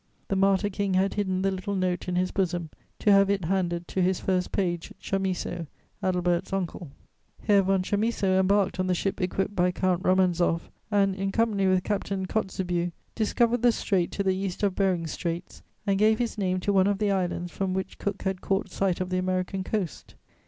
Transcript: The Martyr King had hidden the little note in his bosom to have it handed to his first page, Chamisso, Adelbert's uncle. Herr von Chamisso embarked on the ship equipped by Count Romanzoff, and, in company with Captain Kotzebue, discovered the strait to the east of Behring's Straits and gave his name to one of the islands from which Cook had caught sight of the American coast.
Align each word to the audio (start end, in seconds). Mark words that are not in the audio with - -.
The 0.29 0.35
Martyr 0.35 0.71
King 0.71 0.95
had 0.95 1.13
hidden 1.13 1.43
the 1.43 1.51
little 1.51 1.75
note 1.75 2.07
in 2.07 2.15
his 2.15 2.31
bosom 2.31 2.71
to 2.97 3.11
have 3.11 3.29
it 3.29 3.45
handed 3.45 3.87
to 3.89 4.01
his 4.01 4.19
first 4.19 4.51
page, 4.51 4.91
Chamisso, 4.99 5.67
Adelbert's 6.01 6.51
uncle. 6.51 6.89
Herr 7.43 7.61
von 7.61 7.83
Chamisso 7.83 8.39
embarked 8.39 8.79
on 8.79 8.87
the 8.87 8.95
ship 8.95 9.21
equipped 9.21 9.55
by 9.55 9.71
Count 9.71 10.03
Romanzoff, 10.03 10.71
and, 10.89 11.13
in 11.13 11.31
company 11.31 11.67
with 11.67 11.83
Captain 11.83 12.25
Kotzebue, 12.25 12.89
discovered 13.13 13.61
the 13.61 13.71
strait 13.71 14.09
to 14.13 14.23
the 14.23 14.35
east 14.35 14.63
of 14.63 14.73
Behring's 14.73 15.11
Straits 15.11 15.61
and 15.85 15.99
gave 15.99 16.17
his 16.17 16.35
name 16.35 16.59
to 16.61 16.73
one 16.73 16.87
of 16.87 16.97
the 16.97 17.11
islands 17.11 17.51
from 17.51 17.75
which 17.75 17.99
Cook 17.99 18.23
had 18.23 18.41
caught 18.41 18.71
sight 18.71 19.01
of 19.01 19.11
the 19.11 19.19
American 19.19 19.63
coast. 19.63 20.15